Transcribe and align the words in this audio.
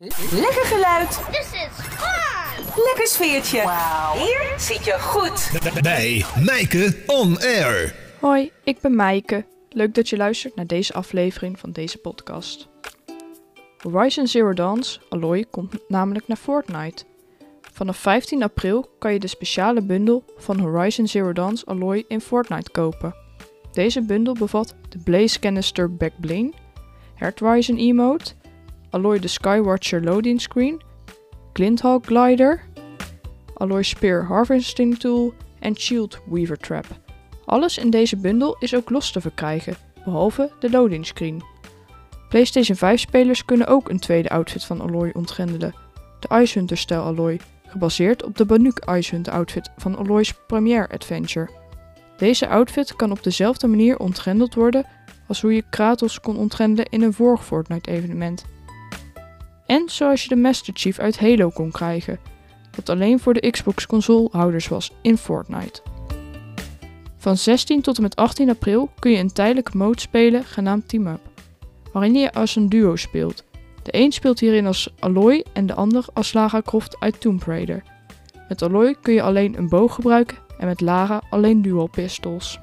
Lekker 0.00 0.64
geluid. 0.64 1.08
This 1.08 1.52
is 1.52 1.68
fun! 1.72 2.64
Lekker 2.84 3.06
sfeertje. 3.06 3.60
Hier 4.16 4.54
zit 4.58 4.84
je 4.84 4.96
goed. 5.00 5.60
Bij 5.82 6.24
Mijke 6.44 6.96
On 7.06 7.38
Air. 7.38 7.94
Hoi, 8.20 8.50
ik 8.64 8.80
ben 8.80 8.94
Maaike. 8.94 9.44
Leuk 9.68 9.94
dat 9.94 10.08
je 10.08 10.16
luistert 10.16 10.56
naar 10.56 10.66
deze 10.66 10.92
aflevering 10.92 11.58
van 11.58 11.72
deze 11.72 11.98
podcast. 11.98 12.68
Horizon 13.82 14.26
Zero 14.26 14.52
Dawn 14.52 14.82
Alloy 15.08 15.44
komt 15.50 15.78
namelijk 15.88 16.28
naar 16.28 16.36
Fortnite. 16.36 17.04
Vanaf 17.72 17.96
15 17.96 18.42
april 18.42 18.90
kan 18.98 19.12
je 19.12 19.18
de 19.18 19.26
speciale 19.26 19.82
bundel 19.82 20.24
van 20.36 20.58
Horizon 20.58 21.06
Zero 21.06 21.32
Dawn 21.32 21.58
Alloy 21.64 22.04
in 22.08 22.20
Fortnite 22.20 22.70
kopen. 22.70 23.14
Deze 23.72 24.02
bundel 24.02 24.34
bevat 24.34 24.74
de 24.88 24.98
Blaze 24.98 25.38
Canister 25.38 25.94
Back 25.94 26.12
Bling, 26.20 26.54
Hearthorizon 27.14 27.76
Emote, 27.76 28.34
Alloy 28.90 29.18
de 29.18 29.28
Skywatcher 29.28 30.02
Loading 30.02 30.40
Screen, 30.40 30.82
Glinthawk 31.52 32.06
Glider, 32.06 32.62
Alloy 33.54 33.82
Spear 33.82 34.24
Harvesting 34.24 34.98
Tool 34.98 35.34
en 35.58 35.76
Shield 35.76 36.18
Weaver 36.30 36.58
Trap. 36.58 36.86
Alles 37.44 37.78
in 37.78 37.90
deze 37.90 38.16
bundel 38.16 38.56
is 38.58 38.74
ook 38.74 38.90
los 38.90 39.10
te 39.12 39.20
verkrijgen, 39.20 39.76
behalve 40.04 40.50
de 40.58 40.70
loading 40.70 41.06
screen. 41.06 41.42
PlayStation 42.28 42.76
5 42.76 43.00
spelers 43.00 43.44
kunnen 43.44 43.66
ook 43.66 43.88
een 43.88 43.98
tweede 43.98 44.28
outfit 44.28 44.64
van 44.64 44.80
Alloy 44.80 45.10
ontgrendelen, 45.12 45.74
de 46.20 46.40
Icehunter 46.40 46.76
stijl 46.76 47.02
Alloy, 47.02 47.40
gebaseerd 47.66 48.24
op 48.24 48.36
de 48.36 48.44
Banuk 48.44 48.84
Icehunter 48.96 49.32
outfit 49.32 49.70
van 49.76 49.96
Alloy's 49.96 50.34
Premiere 50.46 50.88
Adventure. 50.88 51.50
Deze 52.16 52.48
outfit 52.48 52.96
kan 52.96 53.10
op 53.10 53.22
dezelfde 53.22 53.66
manier 53.66 53.98
ontgrendeld 53.98 54.54
worden 54.54 54.86
als 55.28 55.40
hoe 55.40 55.54
je 55.54 55.64
Kratos 55.70 56.20
kon 56.20 56.36
ontgrendelen 56.36 56.90
in 56.90 57.02
een 57.02 57.12
vorig 57.12 57.44
Fortnite 57.44 57.90
evenement. 57.90 58.44
En 59.70 59.82
zoals 59.86 60.22
je 60.22 60.28
de 60.28 60.36
Master 60.36 60.72
Chief 60.76 60.98
uit 60.98 61.18
Halo 61.18 61.50
kon 61.50 61.70
krijgen, 61.70 62.18
dat 62.70 62.88
alleen 62.88 63.20
voor 63.20 63.34
de 63.34 63.50
Xbox 63.50 63.86
consolehouders 63.86 64.68
was 64.68 64.92
in 65.02 65.16
Fortnite. 65.16 65.82
Van 67.16 67.36
16 67.36 67.80
tot 67.80 67.96
en 67.96 68.02
met 68.02 68.16
18 68.16 68.50
april 68.50 68.90
kun 68.98 69.10
je 69.10 69.18
een 69.18 69.32
tijdelijke 69.32 69.76
mode 69.76 70.00
spelen 70.00 70.44
genaamd 70.44 70.88
Team 70.88 71.06
Up, 71.06 71.20
waarin 71.92 72.14
je 72.14 72.32
als 72.32 72.56
een 72.56 72.68
duo 72.68 72.96
speelt. 72.96 73.44
De 73.82 73.94
een 73.94 74.12
speelt 74.12 74.40
hierin 74.40 74.66
als 74.66 74.92
Aloy 74.98 75.44
en 75.52 75.66
de 75.66 75.74
ander 75.74 76.04
als 76.12 76.32
Lara 76.32 76.62
Croft 76.62 76.96
uit 77.00 77.20
Tomb 77.20 77.42
Raider. 77.42 77.82
Met 78.48 78.62
Aloy 78.62 78.96
kun 79.02 79.14
je 79.14 79.22
alleen 79.22 79.58
een 79.58 79.68
boog 79.68 79.94
gebruiken 79.94 80.38
en 80.58 80.66
met 80.66 80.80
Lara 80.80 81.22
alleen 81.30 81.62
dual 81.62 81.86
pistols. 81.86 82.58